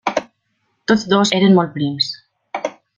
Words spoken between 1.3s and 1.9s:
eren molt